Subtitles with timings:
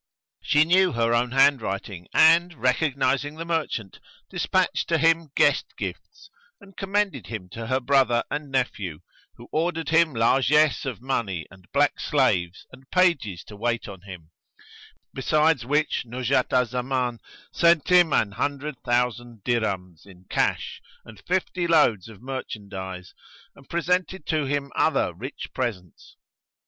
[0.41, 3.99] She knew her own handwriting and, recognising the merchant,
[4.31, 9.01] despatched to him guest gifts and commended him to her brother and nephew,
[9.35, 14.31] who ordered him largesse of money and black slaves and pages to wait on him;
[15.13, 17.19] besides which Nuzhat al Zaman
[17.53, 23.13] sent him an hundred thousand dirhams in cash and fifty loads of merchandise
[23.55, 26.15] and presented to him other rich presents.